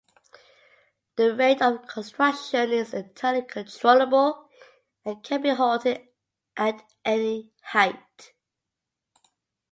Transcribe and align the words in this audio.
The 1.15 1.35
rate 1.35 1.61
of 1.61 1.85
construction 1.85 2.71
is 2.71 2.91
entirely 2.95 3.43
controllable, 3.43 4.49
and 5.05 5.23
can 5.23 5.43
be 5.43 5.49
halted 5.49 6.07
at 6.57 6.81
any 7.05 7.51
height. 7.61 8.33